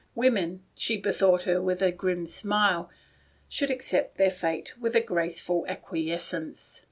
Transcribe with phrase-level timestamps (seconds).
[0.15, 2.89] Women, she bethought her with a grim smile,
[3.47, 6.79] should accept their fate with a graceful acquiescence.